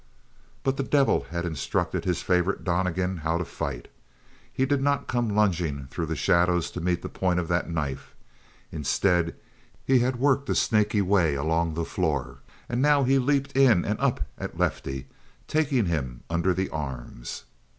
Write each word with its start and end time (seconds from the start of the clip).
But 0.63 0.77
the 0.77 0.83
devil 0.83 1.27
had 1.29 1.45
instructed 1.45 2.05
his 2.05 2.23
favorite 2.23 2.63
Donnegan 2.63 3.17
how 3.17 3.37
to 3.37 3.45
fight. 3.45 3.87
He 4.51 4.65
did 4.65 4.81
not 4.81 5.05
come 5.05 5.29
lunging 5.35 5.85
through 5.91 6.07
the 6.07 6.15
shadows 6.15 6.71
to 6.71 6.81
meet 6.81 7.03
the 7.03 7.07
point 7.07 7.39
of 7.39 7.47
that 7.49 7.69
knife. 7.69 8.15
Instead, 8.71 9.35
he 9.85 9.99
had 9.99 10.15
worked 10.15 10.49
a 10.49 10.55
snaky 10.55 11.03
way 11.03 11.35
along 11.35 11.75
the 11.75 11.85
floor 11.85 12.39
and 12.67 12.81
now 12.81 13.03
he 13.03 13.19
leaped 13.19 13.55
in 13.55 13.85
and 13.85 13.99
up 13.99 14.21
at 14.39 14.57
Lefty, 14.57 15.05
taking 15.47 15.85
him 15.85 16.23
under 16.31 16.51
the 16.51 16.69
arms. 16.71 17.43